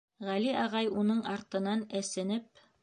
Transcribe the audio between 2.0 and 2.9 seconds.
әсенеп: